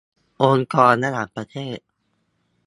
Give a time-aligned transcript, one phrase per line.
[0.41, 1.79] องค์กรระหว่างประเทศ